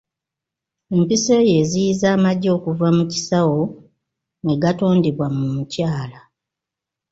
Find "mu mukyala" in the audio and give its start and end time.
5.35-6.19